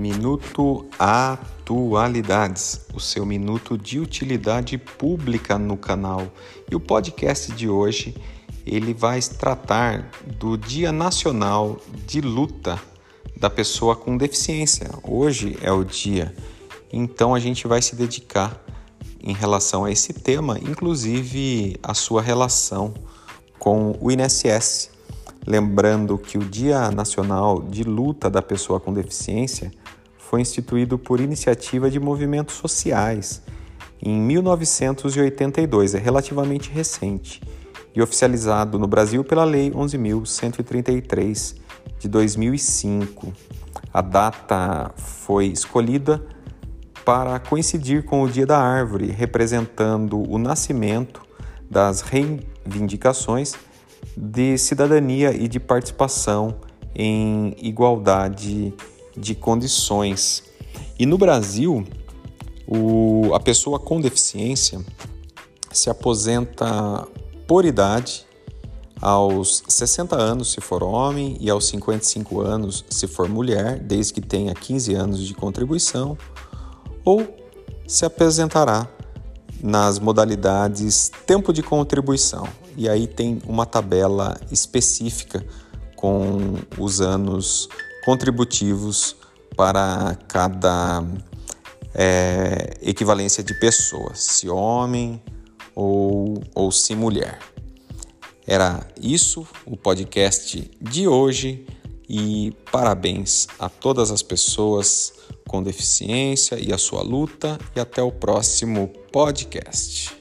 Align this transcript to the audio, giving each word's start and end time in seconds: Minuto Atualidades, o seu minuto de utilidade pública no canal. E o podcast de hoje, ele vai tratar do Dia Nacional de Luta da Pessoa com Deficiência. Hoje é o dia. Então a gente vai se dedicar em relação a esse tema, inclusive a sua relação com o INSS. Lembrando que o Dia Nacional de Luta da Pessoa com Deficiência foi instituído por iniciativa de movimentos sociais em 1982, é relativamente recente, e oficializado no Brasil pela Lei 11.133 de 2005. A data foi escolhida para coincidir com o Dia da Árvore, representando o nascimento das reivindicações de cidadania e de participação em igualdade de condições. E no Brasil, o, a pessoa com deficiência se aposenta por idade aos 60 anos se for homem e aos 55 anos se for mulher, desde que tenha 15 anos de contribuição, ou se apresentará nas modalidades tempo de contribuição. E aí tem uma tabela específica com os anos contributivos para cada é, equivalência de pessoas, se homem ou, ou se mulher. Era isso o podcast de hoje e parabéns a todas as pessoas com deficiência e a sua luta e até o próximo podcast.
Minuto 0.00 0.86
Atualidades, 0.98 2.86
o 2.94 2.98
seu 2.98 3.26
minuto 3.26 3.76
de 3.76 4.00
utilidade 4.00 4.78
pública 4.78 5.58
no 5.58 5.76
canal. 5.76 6.32
E 6.70 6.74
o 6.74 6.80
podcast 6.80 7.52
de 7.52 7.68
hoje, 7.68 8.16
ele 8.64 8.94
vai 8.94 9.20
tratar 9.20 10.10
do 10.38 10.56
Dia 10.56 10.90
Nacional 10.90 11.78
de 12.06 12.22
Luta 12.22 12.80
da 13.36 13.50
Pessoa 13.50 13.94
com 13.94 14.16
Deficiência. 14.16 14.88
Hoje 15.02 15.58
é 15.60 15.70
o 15.70 15.84
dia. 15.84 16.34
Então 16.90 17.34
a 17.34 17.38
gente 17.38 17.68
vai 17.68 17.82
se 17.82 17.94
dedicar 17.94 18.58
em 19.22 19.34
relação 19.34 19.84
a 19.84 19.92
esse 19.92 20.14
tema, 20.14 20.58
inclusive 20.58 21.76
a 21.82 21.92
sua 21.92 22.22
relação 22.22 22.94
com 23.58 23.94
o 24.00 24.10
INSS. 24.10 24.92
Lembrando 25.46 26.18
que 26.18 26.38
o 26.38 26.44
Dia 26.44 26.90
Nacional 26.90 27.62
de 27.62 27.82
Luta 27.82 28.28
da 28.28 28.42
Pessoa 28.42 28.78
com 28.78 28.92
Deficiência 28.92 29.70
foi 30.18 30.40
instituído 30.40 30.98
por 30.98 31.20
iniciativa 31.20 31.90
de 31.90 31.98
movimentos 31.98 32.54
sociais 32.56 33.42
em 34.02 34.18
1982, 34.18 35.94
é 35.94 35.98
relativamente 35.98 36.70
recente, 36.70 37.42
e 37.94 38.00
oficializado 38.00 38.78
no 38.78 38.86
Brasil 38.86 39.22
pela 39.22 39.44
Lei 39.44 39.70
11.133 39.70 41.56
de 41.98 42.08
2005. 42.08 43.30
A 43.92 44.00
data 44.00 44.90
foi 44.96 45.46
escolhida 45.48 46.24
para 47.04 47.38
coincidir 47.40 48.04
com 48.04 48.22
o 48.22 48.28
Dia 48.28 48.46
da 48.46 48.58
Árvore, 48.58 49.10
representando 49.10 50.18
o 50.30 50.38
nascimento 50.38 51.20
das 51.68 52.00
reivindicações 52.00 53.54
de 54.16 54.58
cidadania 54.58 55.32
e 55.32 55.48
de 55.48 55.60
participação 55.60 56.56
em 56.94 57.54
igualdade 57.60 58.74
de 59.16 59.34
condições. 59.34 60.44
E 60.98 61.06
no 61.06 61.16
Brasil, 61.16 61.84
o, 62.66 63.34
a 63.34 63.40
pessoa 63.40 63.78
com 63.78 64.00
deficiência 64.00 64.80
se 65.72 65.88
aposenta 65.88 67.06
por 67.46 67.64
idade 67.64 68.26
aos 69.00 69.62
60 69.66 70.14
anos 70.14 70.52
se 70.52 70.60
for 70.60 70.82
homem 70.82 71.36
e 71.40 71.48
aos 71.48 71.68
55 71.68 72.40
anos 72.40 72.84
se 72.90 73.06
for 73.06 73.28
mulher, 73.28 73.78
desde 73.78 74.12
que 74.12 74.20
tenha 74.20 74.54
15 74.54 74.94
anos 74.94 75.26
de 75.26 75.32
contribuição, 75.32 76.18
ou 77.04 77.26
se 77.86 78.04
apresentará 78.04 78.88
nas 79.62 79.98
modalidades 79.98 81.10
tempo 81.26 81.52
de 81.52 81.62
contribuição. 81.62 82.46
E 82.76 82.88
aí 82.88 83.06
tem 83.06 83.40
uma 83.46 83.66
tabela 83.66 84.40
específica 84.50 85.44
com 85.96 86.54
os 86.78 87.00
anos 87.00 87.68
contributivos 88.04 89.16
para 89.56 90.16
cada 90.26 91.04
é, 91.94 92.78
equivalência 92.80 93.42
de 93.42 93.52
pessoas, 93.54 94.20
se 94.20 94.48
homem 94.48 95.22
ou, 95.74 96.42
ou 96.54 96.72
se 96.72 96.94
mulher. 96.94 97.38
Era 98.46 98.86
isso 99.00 99.46
o 99.66 99.76
podcast 99.76 100.70
de 100.80 101.06
hoje 101.06 101.66
e 102.12 102.52
parabéns 102.72 103.46
a 103.56 103.68
todas 103.68 104.10
as 104.10 104.20
pessoas 104.20 105.12
com 105.46 105.62
deficiência 105.62 106.58
e 106.58 106.72
a 106.72 106.78
sua 106.78 107.02
luta 107.02 107.56
e 107.76 107.78
até 107.78 108.02
o 108.02 108.10
próximo 108.10 108.88
podcast. 109.12 110.19